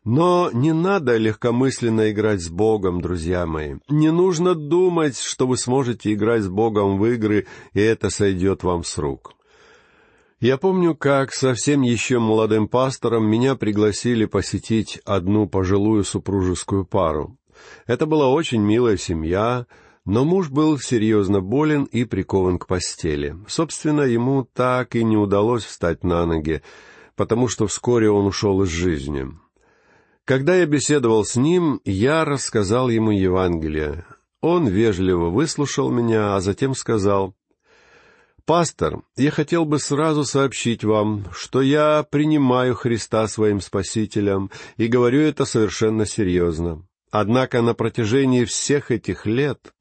Но 0.05 0.50
не 0.52 0.73
надо 0.73 1.17
легкомысленно 1.17 2.11
играть 2.11 2.43
с 2.43 2.49
Богом, 2.49 3.00
друзья 3.00 3.47
мои. 3.47 3.76
Не 3.88 4.11
нужно 4.11 4.55
думать, 4.55 5.19
что 5.19 5.47
вы 5.47 5.57
сможете 5.57 6.12
играть 6.12 6.43
с 6.43 6.49
Богом 6.49 6.99
в 6.99 7.07
игры, 7.07 7.47
и 7.73 7.81
это 7.81 8.11
сойдет 8.11 8.62
вам 8.62 8.85
с 8.85 8.97
рук. 8.99 9.35
Я 10.40 10.57
помню, 10.57 10.95
как 10.95 11.33
совсем 11.35 11.83
еще 11.83 12.21
молодым 12.21 12.69
пастором 12.69 13.28
меня 13.28 13.57
пригласили 13.57 14.25
посетить 14.25 15.00
одну 15.05 15.49
пожилую 15.49 16.05
супружескую 16.05 16.85
пару. 16.85 17.37
Это 17.87 18.07
была 18.07 18.28
очень 18.28 18.62
милая 18.62 18.97
семья, 18.97 19.67
но 20.05 20.25
муж 20.25 20.49
был 20.49 20.78
серьезно 20.78 21.40
болен 21.40 21.85
и 21.85 22.05
прикован 22.05 22.61
к 22.61 22.69
постели. 22.69 23.37
Собственно, 23.49 24.02
ему 24.02 24.49
так 24.55 24.95
и 24.95 25.02
не 25.02 25.17
удалось 25.17 25.64
встать 25.64 26.05
на 26.05 26.25
ноги, 26.25 26.62
потому 27.17 27.49
что 27.49 27.67
вскоре 27.67 28.09
он 28.09 28.26
ушел 28.26 28.62
из 28.62 28.69
жизни. 28.69 29.26
Когда 30.28 30.56
я 30.56 30.66
беседовал 30.66 31.25
с 31.25 31.37
ним, 31.37 31.80
я 31.87 32.23
рассказал 32.26 32.90
ему 32.90 33.12
Евангелие. 33.12 34.04
Он 34.42 34.68
вежливо 34.68 35.30
выслушал 35.30 35.90
меня, 35.90 36.37
а 36.37 36.42
затем 36.42 36.75
сказал, 36.75 37.35
«Пастор, 38.44 39.00
я 39.16 39.30
хотел 39.30 39.64
бы 39.64 39.78
сразу 39.78 40.25
сообщить 40.25 40.85
вам, 40.85 41.25
что 41.32 41.62
я 41.62 42.02
принимаю 42.02 42.75
Христа 42.75 43.26
своим 43.26 43.62
Спасителем 43.62 44.50
и 44.76 44.87
говорю 44.87 45.23
это 45.23 45.47
совершенно 45.47 46.04
серьезно. 46.04 46.87
Однако 47.11 47.62
на 47.62 47.73
протяжении 47.73 48.44
всех 48.44 48.90
этих 48.90 49.25
лет 49.25 49.73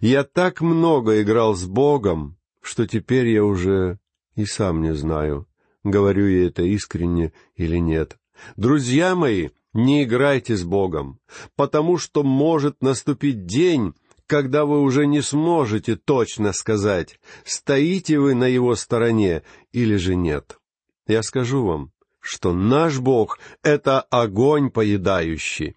я 0.00 0.22
так 0.22 0.60
много 0.60 1.22
играл 1.22 1.54
с 1.54 1.64
Богом, 1.64 2.36
что 2.60 2.86
теперь 2.86 3.28
я 3.28 3.42
уже 3.42 3.98
и 4.36 4.44
сам 4.44 4.82
не 4.82 4.94
знаю, 4.94 5.48
говорю 5.82 6.28
я 6.28 6.48
это 6.48 6.62
искренне 6.62 7.32
или 7.56 7.78
нет. 7.78 8.18
Друзья 8.56 9.14
мои, 9.14 9.48
не 9.74 10.04
играйте 10.04 10.56
с 10.56 10.64
Богом, 10.64 11.18
потому 11.56 11.98
что 11.98 12.22
может 12.22 12.80
наступить 12.80 13.44
день, 13.44 13.94
когда 14.26 14.64
вы 14.64 14.80
уже 14.80 15.06
не 15.06 15.20
сможете 15.20 15.96
точно 15.96 16.52
сказать, 16.52 17.20
стоите 17.44 18.18
вы 18.18 18.34
на 18.34 18.46
его 18.46 18.74
стороне 18.76 19.42
или 19.72 19.96
же 19.96 20.14
нет. 20.14 20.58
Я 21.06 21.22
скажу 21.22 21.66
вам, 21.66 21.92
что 22.20 22.54
наш 22.54 23.00
Бог— 23.00 23.38
это 23.62 24.00
огонь 24.00 24.70
поедающий, 24.70 25.76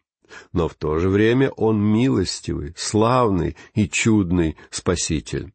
но 0.53 0.69
в 0.69 0.75
то 0.75 0.97
же 0.99 1.09
время 1.09 1.49
Он 1.51 1.81
милостивый, 1.81 2.73
славный 2.77 3.57
и 3.73 3.89
чудный 3.89 4.55
Спаситель. 4.69 5.51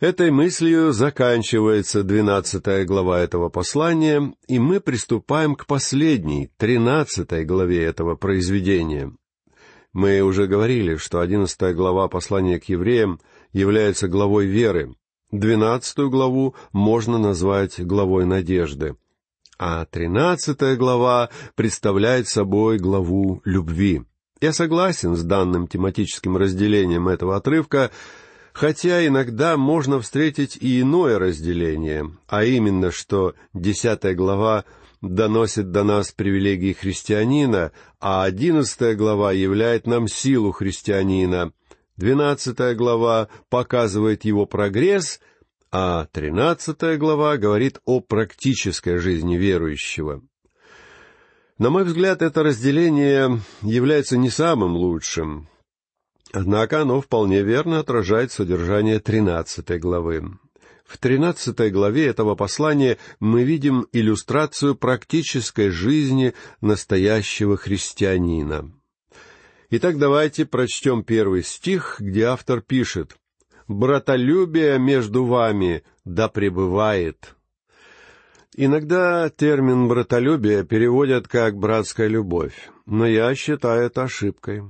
Этой 0.00 0.30
мыслью 0.30 0.92
заканчивается 0.92 2.04
двенадцатая 2.04 2.84
глава 2.84 3.18
этого 3.18 3.48
послания, 3.48 4.32
и 4.46 4.60
мы 4.60 4.78
приступаем 4.78 5.56
к 5.56 5.66
последней, 5.66 6.52
тринадцатой 6.56 7.44
главе 7.44 7.82
этого 7.82 8.14
произведения. 8.14 9.12
Мы 9.92 10.20
уже 10.20 10.46
говорили, 10.46 10.94
что 10.94 11.18
одиннадцатая 11.18 11.74
глава 11.74 12.06
послания 12.06 12.60
к 12.60 12.68
евреям 12.68 13.18
является 13.52 14.06
главой 14.06 14.46
веры, 14.46 14.94
двенадцатую 15.32 16.10
главу 16.10 16.54
можно 16.70 17.18
назвать 17.18 17.84
главой 17.84 18.24
надежды, 18.24 18.94
а 19.58 19.84
тринадцатая 19.84 20.76
глава 20.76 21.28
представляет 21.56 22.28
собой 22.28 22.78
главу 22.78 23.40
любви. 23.44 24.04
Я 24.40 24.52
согласен 24.52 25.16
с 25.16 25.24
данным 25.24 25.66
тематическим 25.66 26.36
разделением 26.36 27.08
этого 27.08 27.34
отрывка, 27.34 27.90
хотя 28.58 29.06
иногда 29.06 29.56
можно 29.56 30.00
встретить 30.00 30.56
и 30.56 30.80
иное 30.80 31.20
разделение, 31.20 32.10
а 32.26 32.42
именно, 32.42 32.90
что 32.90 33.34
десятая 33.54 34.16
глава 34.16 34.64
доносит 35.00 35.70
до 35.70 35.84
нас 35.84 36.10
привилегии 36.10 36.72
христианина, 36.72 37.70
а 38.00 38.24
одиннадцатая 38.24 38.96
глава 38.96 39.30
являет 39.30 39.86
нам 39.86 40.08
силу 40.08 40.50
христианина, 40.50 41.52
двенадцатая 41.96 42.74
глава 42.74 43.28
показывает 43.48 44.24
его 44.24 44.44
прогресс, 44.44 45.20
а 45.70 46.06
тринадцатая 46.06 46.96
глава 46.96 47.36
говорит 47.36 47.78
о 47.84 48.00
практической 48.00 48.98
жизни 48.98 49.36
верующего. 49.36 50.20
На 51.58 51.70
мой 51.70 51.84
взгляд, 51.84 52.22
это 52.22 52.42
разделение 52.42 53.40
является 53.62 54.16
не 54.16 54.30
самым 54.30 54.74
лучшим, 54.74 55.48
однако 56.32 56.82
оно 56.82 57.00
вполне 57.00 57.42
верно 57.42 57.78
отражает 57.78 58.32
содержание 58.32 59.00
тринадцатой 59.00 59.78
главы. 59.78 60.38
В 60.84 60.96
тринадцатой 60.96 61.70
главе 61.70 62.06
этого 62.06 62.34
послания 62.34 62.96
мы 63.20 63.44
видим 63.44 63.86
иллюстрацию 63.92 64.74
практической 64.74 65.68
жизни 65.68 66.32
настоящего 66.62 67.58
христианина. 67.58 68.72
Итак, 69.70 69.98
давайте 69.98 70.46
прочтем 70.46 71.04
первый 71.04 71.42
стих, 71.42 71.96
где 72.00 72.24
автор 72.24 72.62
пишет 72.62 73.18
«Братолюбие 73.66 74.78
между 74.78 75.26
вами 75.26 75.82
да 76.06 76.28
пребывает». 76.28 77.34
Иногда 78.56 79.28
термин 79.28 79.88
«братолюбие» 79.88 80.64
переводят 80.64 81.28
как 81.28 81.58
«братская 81.58 82.08
любовь», 82.08 82.70
но 82.86 83.06
я 83.06 83.34
считаю 83.34 83.82
это 83.82 84.04
ошибкой. 84.04 84.62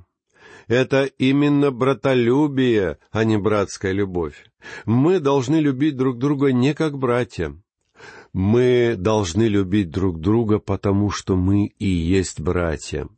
Это 0.69 1.05
именно 1.05 1.71
братолюбие, 1.71 2.99
а 3.11 3.25
не 3.25 3.39
братская 3.39 3.93
любовь. 3.93 4.45
Мы 4.85 5.19
должны 5.19 5.57
любить 5.57 5.97
друг 5.97 6.19
друга 6.19 6.53
не 6.53 6.75
как 6.75 6.99
братья. 6.99 7.57
Мы 8.35 8.95
должны 8.97 9.45
любить 9.45 9.91
друг 9.91 10.21
друга, 10.21 10.59
потому 10.59 11.11
что 11.11 11.37
мы 11.37 11.73
и 11.79 11.89
есть 11.89 12.39
братья. 12.39 13.09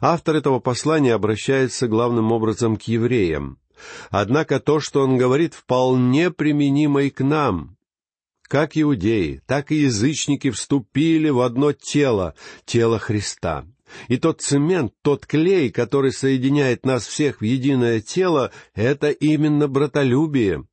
Автор 0.00 0.34
этого 0.36 0.58
послания 0.58 1.14
обращается 1.14 1.86
главным 1.86 2.32
образом 2.32 2.76
к 2.76 2.82
евреям. 2.82 3.58
Однако 4.10 4.58
то, 4.58 4.80
что 4.80 5.02
он 5.02 5.16
говорит, 5.16 5.54
вполне 5.54 6.32
применимо 6.32 7.02
и 7.02 7.10
к 7.10 7.22
нам. 7.22 7.76
Как 8.42 8.76
иудеи, 8.76 9.42
так 9.46 9.70
и 9.70 9.76
язычники 9.76 10.50
вступили 10.50 11.28
в 11.30 11.40
одно 11.40 11.72
тело, 11.72 12.34
тело 12.64 12.98
Христа. 12.98 13.66
И 14.08 14.16
тот 14.16 14.40
цемент, 14.40 14.92
тот 15.02 15.26
клей, 15.26 15.70
который 15.70 16.12
соединяет 16.12 16.84
нас 16.84 17.06
всех 17.06 17.40
в 17.40 17.44
единое 17.44 18.00
тело, 18.00 18.50
это 18.74 19.10
именно 19.10 19.68
братолюбие. 19.68 20.64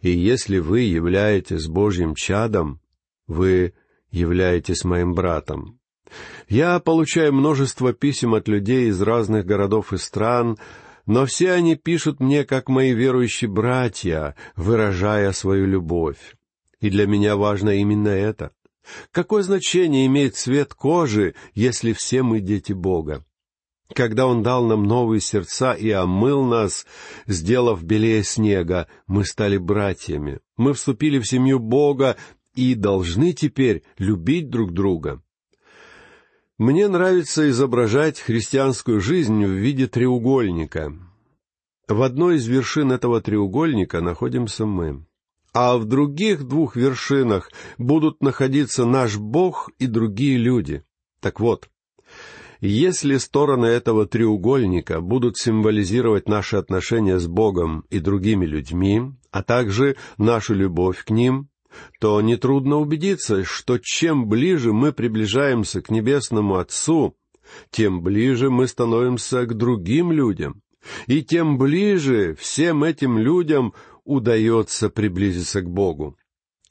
И 0.00 0.10
если 0.10 0.58
вы 0.58 0.80
являетесь 0.80 1.66
Божьим 1.66 2.14
чадом, 2.14 2.80
вы 3.26 3.74
являетесь 4.10 4.84
моим 4.84 5.14
братом. 5.14 5.78
Я 6.48 6.78
получаю 6.80 7.32
множество 7.34 7.92
писем 7.92 8.34
от 8.34 8.48
людей 8.48 8.88
из 8.88 9.00
разных 9.02 9.44
городов 9.44 9.92
и 9.92 9.98
стран, 9.98 10.56
но 11.06 11.26
все 11.26 11.52
они 11.52 11.76
пишут 11.76 12.20
мне, 12.20 12.44
как 12.44 12.68
мои 12.68 12.92
верующие 12.92 13.50
братья, 13.50 14.34
выражая 14.56 15.32
свою 15.32 15.66
любовь. 15.66 16.36
И 16.80 16.90
для 16.90 17.06
меня 17.06 17.36
важно 17.36 17.70
именно 17.70 18.08
это. 18.08 18.52
Какое 19.10 19.42
значение 19.42 20.06
имеет 20.06 20.36
цвет 20.36 20.74
кожи, 20.74 21.34
если 21.54 21.92
все 21.92 22.22
мы 22.22 22.40
дети 22.40 22.72
Бога? 22.72 23.24
Когда 23.94 24.26
Он 24.26 24.42
дал 24.42 24.64
нам 24.64 24.84
новые 24.84 25.20
сердца 25.20 25.72
и 25.72 25.90
омыл 25.90 26.44
нас, 26.44 26.86
сделав 27.26 27.82
белее 27.82 28.22
снега, 28.22 28.86
мы 29.06 29.24
стали 29.24 29.56
братьями. 29.56 30.40
Мы 30.56 30.74
вступили 30.74 31.18
в 31.18 31.26
семью 31.26 31.58
Бога 31.58 32.16
и 32.54 32.74
должны 32.74 33.32
теперь 33.32 33.82
любить 33.96 34.50
друг 34.50 34.72
друга. 34.72 35.22
Мне 36.58 36.88
нравится 36.88 37.48
изображать 37.48 38.18
христианскую 38.18 39.00
жизнь 39.00 39.44
в 39.44 39.50
виде 39.50 39.86
треугольника. 39.86 40.92
В 41.86 42.02
одной 42.02 42.36
из 42.36 42.46
вершин 42.46 42.92
этого 42.92 43.22
треугольника 43.22 44.00
находимся 44.00 44.66
мы, 44.66 45.06
а 45.60 45.76
в 45.76 45.86
других 45.86 46.44
двух 46.44 46.76
вершинах 46.76 47.50
будут 47.78 48.22
находиться 48.22 48.84
наш 48.84 49.16
Бог 49.16 49.68
и 49.80 49.88
другие 49.88 50.36
люди. 50.38 50.84
Так 51.20 51.40
вот, 51.40 51.68
если 52.60 53.16
стороны 53.16 53.66
этого 53.66 54.06
треугольника 54.06 55.00
будут 55.00 55.36
символизировать 55.36 56.28
наши 56.28 56.56
отношения 56.56 57.18
с 57.18 57.26
Богом 57.26 57.84
и 57.90 57.98
другими 57.98 58.46
людьми, 58.46 59.02
а 59.32 59.42
также 59.42 59.96
нашу 60.16 60.54
любовь 60.54 61.04
к 61.04 61.10
ним, 61.10 61.48
то 62.00 62.20
нетрудно 62.20 62.76
убедиться, 62.76 63.42
что 63.42 63.78
чем 63.78 64.28
ближе 64.28 64.72
мы 64.72 64.92
приближаемся 64.92 65.82
к 65.82 65.90
Небесному 65.90 66.58
Отцу, 66.58 67.16
тем 67.72 68.00
ближе 68.00 68.48
мы 68.48 68.68
становимся 68.68 69.44
к 69.44 69.54
другим 69.54 70.12
людям, 70.12 70.62
и 71.08 71.22
тем 71.22 71.58
ближе 71.58 72.36
всем 72.38 72.84
этим 72.84 73.18
людям 73.18 73.74
удается 74.08 74.88
приблизиться 74.88 75.60
к 75.60 75.70
Богу. 75.70 76.16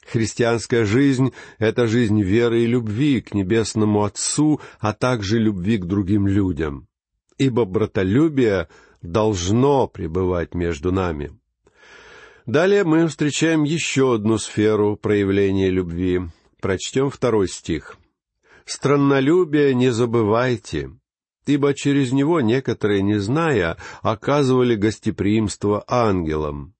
Христианская 0.05 0.85
жизнь— 0.85 1.33
это 1.59 1.87
жизнь 1.87 2.21
веры 2.21 2.63
и 2.63 2.65
любви 2.67 3.21
к 3.21 3.33
Небесному 3.33 4.03
Отцу, 4.03 4.59
а 4.79 4.93
также 4.93 5.37
любви 5.37 5.77
к 5.77 5.85
другим 5.85 6.27
людям. 6.27 6.87
Ибо 7.37 7.65
братолюбие 7.65 8.69
должно 9.01 9.87
пребывать 9.87 10.55
между 10.55 10.91
нами. 10.91 11.37
Далее 12.47 12.83
мы 12.83 13.07
встречаем 13.07 13.63
еще 13.63 14.15
одну 14.15 14.37
сферу 14.37 14.95
проявления 14.95 15.69
любви. 15.69 16.21
Прочтем 16.59 17.09
второй 17.11 17.47
стих. 17.49 17.97
«Страннолюбие 18.65 19.75
не 19.75 19.91
забывайте, 19.91 20.91
ибо 21.45 21.73
через 21.73 22.11
него 22.11 22.41
некоторые, 22.41 23.01
не 23.01 23.19
зная, 23.19 23.77
оказывали 24.01 24.75
гостеприимство 24.75 25.83
ангелам». 25.87 26.76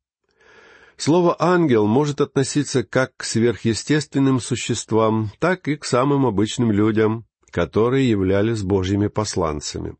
Слово 0.97 1.35
«ангел» 1.39 1.85
может 1.85 2.21
относиться 2.21 2.83
как 2.83 3.15
к 3.17 3.23
сверхъестественным 3.23 4.39
существам, 4.39 5.31
так 5.39 5.67
и 5.67 5.75
к 5.75 5.85
самым 5.85 6.25
обычным 6.25 6.71
людям, 6.71 7.25
которые 7.51 8.09
являлись 8.09 8.63
Божьими 8.63 9.07
посланцами. 9.07 9.95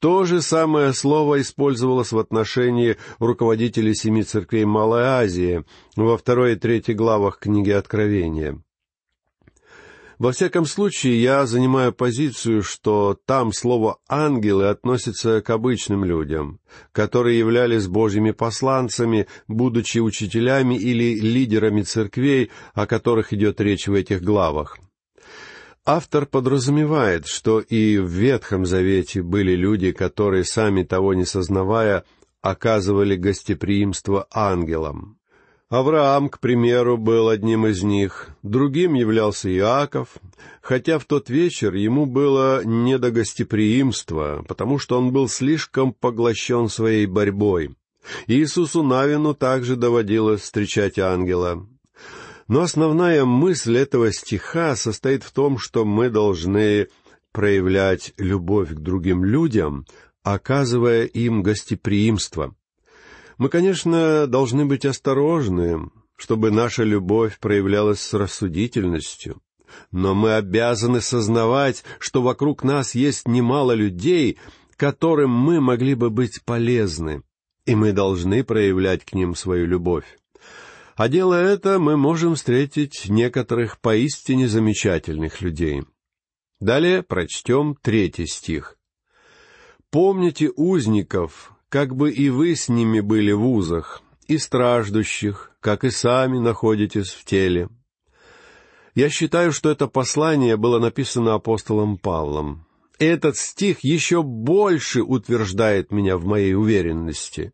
То 0.00 0.24
же 0.24 0.40
самое 0.40 0.94
слово 0.94 1.42
использовалось 1.42 2.12
в 2.12 2.18
отношении 2.18 2.96
руководителей 3.18 3.94
семи 3.94 4.22
церквей 4.22 4.64
Малой 4.64 5.04
Азии 5.04 5.64
во 5.96 6.16
второй 6.16 6.54
и 6.54 6.56
третьей 6.56 6.94
главах 6.94 7.38
книги 7.38 7.70
Откровения. 7.70 8.60
Во 10.22 10.30
всяком 10.30 10.66
случае, 10.66 11.20
я 11.20 11.46
занимаю 11.46 11.92
позицию, 11.92 12.62
что 12.62 13.18
там 13.26 13.52
слово 13.52 13.98
«ангелы» 14.08 14.68
относится 14.68 15.42
к 15.42 15.50
обычным 15.50 16.04
людям, 16.04 16.60
которые 16.92 17.40
являлись 17.40 17.88
Божьими 17.88 18.30
посланцами, 18.30 19.26
будучи 19.48 19.98
учителями 19.98 20.76
или 20.76 21.18
лидерами 21.18 21.82
церквей, 21.82 22.52
о 22.72 22.86
которых 22.86 23.32
идет 23.32 23.60
речь 23.60 23.88
в 23.88 23.94
этих 23.94 24.22
главах. 24.22 24.78
Автор 25.84 26.26
подразумевает, 26.26 27.26
что 27.26 27.58
и 27.58 27.98
в 27.98 28.06
Ветхом 28.06 28.64
Завете 28.64 29.22
были 29.22 29.56
люди, 29.56 29.90
которые, 29.90 30.44
сами 30.44 30.84
того 30.84 31.14
не 31.14 31.24
сознавая, 31.24 32.04
оказывали 32.42 33.16
гостеприимство 33.16 34.28
ангелам. 34.30 35.18
Авраам, 35.72 36.28
к 36.28 36.38
примеру, 36.38 36.98
был 36.98 37.30
одним 37.30 37.66
из 37.66 37.82
них, 37.82 38.28
другим 38.42 38.92
являлся 38.92 39.50
Иаков, 39.50 40.18
хотя 40.60 40.98
в 40.98 41.06
тот 41.06 41.30
вечер 41.30 41.72
ему 41.72 42.04
было 42.04 42.62
не 42.62 42.98
до 42.98 43.10
гостеприимства, 43.10 44.44
потому 44.46 44.78
что 44.78 44.98
он 44.98 45.12
был 45.12 45.30
слишком 45.30 45.94
поглощен 45.94 46.68
своей 46.68 47.06
борьбой. 47.06 47.74
Иисусу 48.26 48.82
Навину 48.82 49.32
также 49.32 49.76
доводилось 49.76 50.42
встречать 50.42 50.98
ангела. 50.98 51.66
Но 52.48 52.60
основная 52.60 53.24
мысль 53.24 53.78
этого 53.78 54.12
стиха 54.12 54.76
состоит 54.76 55.22
в 55.22 55.32
том, 55.32 55.56
что 55.56 55.86
мы 55.86 56.10
должны 56.10 56.88
проявлять 57.32 58.12
любовь 58.18 58.74
к 58.74 58.78
другим 58.78 59.24
людям, 59.24 59.86
оказывая 60.22 61.04
им 61.04 61.42
гостеприимство. 61.42 62.54
Мы, 63.42 63.48
конечно, 63.48 64.28
должны 64.28 64.66
быть 64.66 64.84
осторожны, 64.84 65.90
чтобы 66.16 66.52
наша 66.52 66.84
любовь 66.84 67.40
проявлялась 67.40 68.00
с 68.00 68.14
рассудительностью. 68.14 69.42
Но 69.90 70.14
мы 70.14 70.34
обязаны 70.36 71.00
сознавать, 71.00 71.82
что 71.98 72.22
вокруг 72.22 72.62
нас 72.62 72.94
есть 72.94 73.26
немало 73.26 73.72
людей, 73.72 74.38
которым 74.76 75.30
мы 75.32 75.60
могли 75.60 75.96
бы 75.96 76.08
быть 76.10 76.40
полезны, 76.44 77.24
и 77.66 77.74
мы 77.74 77.90
должны 77.90 78.44
проявлять 78.44 79.04
к 79.04 79.12
ним 79.12 79.34
свою 79.34 79.66
любовь. 79.66 80.20
А 80.94 81.08
делая 81.08 81.46
это, 81.46 81.80
мы 81.80 81.96
можем 81.96 82.36
встретить 82.36 83.06
некоторых 83.08 83.80
поистине 83.80 84.46
замечательных 84.46 85.40
людей. 85.40 85.82
Далее 86.60 87.02
прочтем 87.02 87.76
третий 87.82 88.28
стих. 88.28 88.78
«Помните 89.90 90.48
узников, 90.54 91.51
как 91.72 91.96
бы 91.96 92.12
и 92.12 92.28
вы 92.28 92.54
с 92.54 92.68
ними 92.68 93.00
были 93.00 93.32
в 93.32 93.46
узах, 93.46 94.02
и 94.28 94.36
страждущих, 94.36 95.52
как 95.60 95.84
и 95.84 95.90
сами 95.90 96.38
находитесь 96.38 97.08
в 97.08 97.24
теле». 97.24 97.70
Я 98.94 99.08
считаю, 99.08 99.52
что 99.52 99.70
это 99.70 99.86
послание 99.86 100.58
было 100.58 100.78
написано 100.78 101.32
апостолом 101.32 101.96
Павлом. 101.96 102.66
Этот 102.98 103.38
стих 103.38 103.82
еще 103.82 104.22
больше 104.22 105.00
утверждает 105.00 105.90
меня 105.92 106.18
в 106.18 106.26
моей 106.26 106.52
уверенности. 106.54 107.52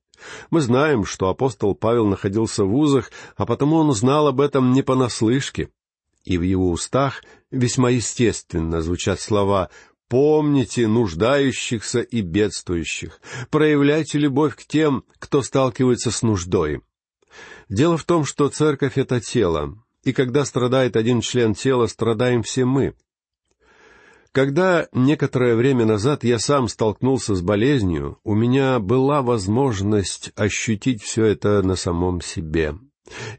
Мы 0.50 0.62
знаем, 0.62 1.04
что 1.04 1.28
апостол 1.28 1.76
Павел 1.76 2.06
находился 2.08 2.64
в 2.64 2.74
узах, 2.74 3.12
а 3.36 3.46
потому 3.46 3.76
он 3.76 3.92
знал 3.92 4.26
об 4.26 4.40
этом 4.40 4.72
не 4.72 4.82
понаслышке. 4.82 5.70
И 6.24 6.38
в 6.38 6.42
его 6.42 6.72
устах 6.72 7.22
весьма 7.52 7.90
естественно 7.90 8.82
звучат 8.82 9.20
слова 9.20 9.70
«Помните 10.08 10.88
нуждающихся 10.88 12.00
и 12.00 12.22
бедствующих, 12.22 13.20
проявляйте 13.50 14.18
любовь 14.18 14.56
к 14.56 14.64
тем, 14.66 15.04
кто 15.18 15.42
сталкивается 15.42 16.10
с 16.10 16.22
нуждой». 16.22 16.80
Дело 17.68 17.98
в 17.98 18.04
том, 18.04 18.24
что 18.24 18.48
церковь— 18.48 18.92
это 18.96 19.20
тело, 19.20 19.76
и 20.02 20.14
когда 20.14 20.46
страдает 20.46 20.96
один 20.96 21.20
член 21.20 21.54
тела, 21.54 21.86
страдаем 21.86 22.42
все 22.42 22.64
мы— 22.64 22.94
когда 24.38 24.86
некоторое 24.92 25.56
время 25.56 25.84
назад 25.84 26.22
я 26.22 26.38
сам 26.38 26.68
столкнулся 26.68 27.34
с 27.34 27.42
болезнью, 27.42 28.18
у 28.22 28.34
меня 28.34 28.78
была 28.78 29.20
возможность 29.20 30.30
ощутить 30.36 31.02
все 31.02 31.24
это 31.24 31.60
на 31.62 31.74
самом 31.74 32.20
себе. 32.20 32.74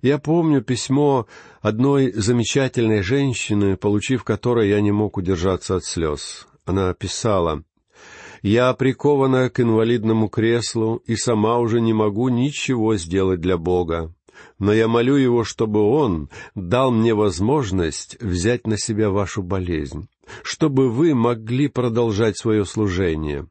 Я 0.01 0.17
помню 0.17 0.61
письмо 0.61 1.25
одной 1.61 2.11
замечательной 2.11 3.01
женщины, 3.01 3.77
получив 3.77 4.25
которое 4.25 4.67
я 4.67 4.81
не 4.81 4.91
мог 4.91 5.15
удержаться 5.15 5.77
от 5.77 5.85
слез. 5.85 6.48
Она 6.69 6.93
писала, 6.93 7.63
«Я 8.43 8.71
прикована 8.73 9.49
к 9.49 9.59
инвалидному 9.59 10.29
креслу 10.29 11.01
и 11.07 11.15
сама 11.15 11.57
уже 11.57 11.81
не 11.81 11.93
могу 11.93 12.29
ничего 12.29 12.95
сделать 12.95 13.41
для 13.41 13.57
Бога 13.57 14.13
но 14.57 14.71
я 14.71 14.87
молю 14.87 15.15
Его, 15.15 15.43
чтобы 15.43 15.81
Он 15.81 16.29
дал 16.55 16.91
мне 16.91 17.13
возможность 17.13 18.21
взять 18.21 18.67
на 18.67 18.77
себя 18.77 19.09
вашу 19.09 19.41
болезнь, 19.41 20.07
чтобы 20.43 20.89
вы 20.89 21.13
могли 21.13 21.67
продолжать 21.67 22.37
свое 22.37 22.63
служение. 22.63 23.47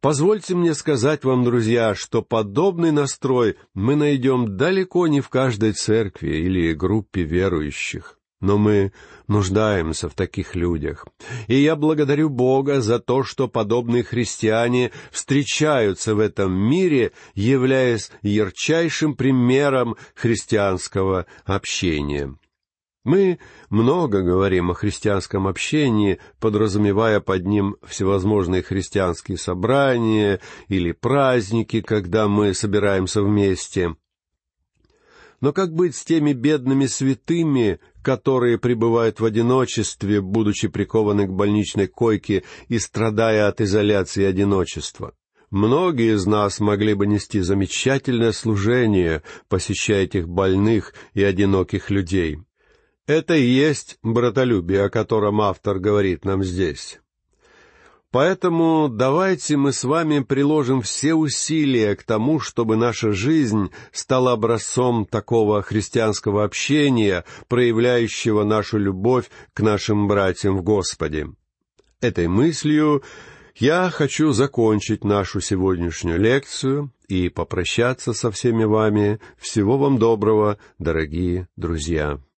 Позвольте 0.00 0.54
мне 0.54 0.74
сказать 0.74 1.24
вам, 1.24 1.42
друзья, 1.42 1.96
что 1.96 2.22
подобный 2.22 2.92
настрой 2.92 3.56
мы 3.72 3.96
найдем 3.96 4.56
далеко 4.56 5.08
не 5.08 5.20
в 5.20 5.28
каждой 5.28 5.72
церкви 5.72 6.36
или 6.36 6.74
группе 6.74 7.22
верующих 7.22 8.18
но 8.44 8.58
мы 8.58 8.92
нуждаемся 9.26 10.08
в 10.10 10.14
таких 10.14 10.54
людях. 10.54 11.06
И 11.46 11.56
я 11.56 11.76
благодарю 11.76 12.28
Бога 12.28 12.82
за 12.82 12.98
то, 12.98 13.24
что 13.24 13.48
подобные 13.48 14.04
христиане 14.04 14.92
встречаются 15.10 16.14
в 16.14 16.20
этом 16.20 16.52
мире, 16.52 17.12
являясь 17.34 18.10
ярчайшим 18.22 19.14
примером 19.16 19.96
христианского 20.14 21.26
общения. 21.46 22.34
Мы 23.02 23.38
много 23.70 24.22
говорим 24.22 24.70
о 24.70 24.74
христианском 24.74 25.46
общении, 25.46 26.18
подразумевая 26.38 27.20
под 27.20 27.46
ним 27.46 27.76
всевозможные 27.86 28.62
христианские 28.62 29.38
собрания 29.38 30.40
или 30.68 30.92
праздники, 30.92 31.80
когда 31.80 32.28
мы 32.28 32.52
собираемся 32.54 33.22
вместе. 33.22 33.94
Но 35.40 35.52
как 35.52 35.72
быть 35.72 35.96
с 35.96 36.04
теми 36.04 36.32
бедными 36.32 36.86
святыми, 36.86 37.80
которые 38.02 38.58
пребывают 38.58 39.20
в 39.20 39.24
одиночестве, 39.24 40.20
будучи 40.20 40.68
прикованы 40.68 41.26
к 41.26 41.32
больничной 41.32 41.86
койке 41.86 42.44
и 42.68 42.78
страдая 42.78 43.48
от 43.48 43.60
изоляции 43.60 44.22
и 44.22 44.26
одиночества? 44.26 45.14
Многие 45.50 46.16
из 46.16 46.26
нас 46.26 46.58
могли 46.58 46.94
бы 46.94 47.06
нести 47.06 47.40
замечательное 47.40 48.32
служение, 48.32 49.22
посещая 49.48 50.04
этих 50.04 50.28
больных 50.28 50.94
и 51.12 51.22
одиноких 51.22 51.90
людей. 51.90 52.38
Это 53.06 53.34
и 53.36 53.46
есть 53.46 53.98
братолюбие, 54.02 54.84
о 54.84 54.90
котором 54.90 55.40
автор 55.40 55.78
говорит 55.78 56.24
нам 56.24 56.42
здесь. 56.42 57.00
Поэтому 58.14 58.88
давайте 58.88 59.56
мы 59.56 59.72
с 59.72 59.82
вами 59.82 60.20
приложим 60.20 60.82
все 60.82 61.14
усилия 61.14 61.96
к 61.96 62.04
тому, 62.04 62.38
чтобы 62.38 62.76
наша 62.76 63.10
жизнь 63.10 63.72
стала 63.90 64.30
образцом 64.30 65.04
такого 65.04 65.62
христианского 65.62 66.44
общения, 66.44 67.24
проявляющего 67.48 68.44
нашу 68.44 68.78
любовь 68.78 69.28
к 69.52 69.62
нашим 69.62 70.06
братьям 70.06 70.56
в 70.56 70.62
Господе. 70.62 71.30
Этой 72.00 72.28
мыслью 72.28 73.02
я 73.56 73.90
хочу 73.90 74.30
закончить 74.30 75.02
нашу 75.02 75.40
сегодняшнюю 75.40 76.20
лекцию 76.20 76.92
и 77.08 77.28
попрощаться 77.28 78.12
со 78.12 78.30
всеми 78.30 78.62
вами. 78.62 79.18
Всего 79.38 79.76
вам 79.76 79.98
доброго, 79.98 80.58
дорогие 80.78 81.48
друзья. 81.56 82.24